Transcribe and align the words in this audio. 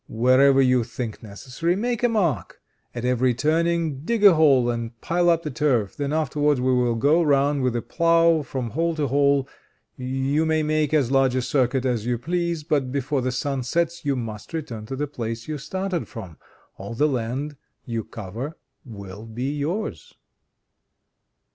Wherever 0.09 0.63
you 0.63 0.83
think 0.83 1.21
necessary, 1.21 1.75
make 1.75 2.01
a 2.01 2.09
mark. 2.09 2.59
At 2.95 3.05
every 3.05 3.35
turning, 3.35 3.99
dig 3.99 4.23
a 4.25 4.33
hole 4.33 4.67
and 4.67 4.99
pile 4.99 5.29
up 5.29 5.43
the 5.43 5.51
turf; 5.51 5.95
then 5.95 6.11
afterwards 6.11 6.59
we 6.59 6.73
will 6.73 6.95
go 6.95 7.21
round 7.21 7.61
with 7.61 7.75
a 7.75 7.83
plough 7.83 8.41
from 8.41 8.71
hole 8.71 8.95
to 8.95 9.05
hole. 9.09 9.47
You 9.97 10.43
may 10.43 10.63
make 10.63 10.91
as 10.91 11.11
large 11.11 11.35
a 11.35 11.41
circuit 11.43 11.85
as 11.85 12.03
you 12.07 12.17
please, 12.17 12.63
but 12.63 12.91
before 12.91 13.21
the 13.21 13.31
sun 13.31 13.61
sets 13.61 14.03
you 14.03 14.15
must 14.15 14.53
return 14.53 14.87
to 14.87 14.95
the 14.95 15.05
place 15.05 15.47
you 15.47 15.59
started 15.59 16.07
from. 16.07 16.37
All 16.79 16.95
the 16.95 17.07
land 17.07 17.55
you 17.85 18.03
cover 18.03 18.57
will 18.83 19.27
be 19.27 19.55
yours." 19.55 20.15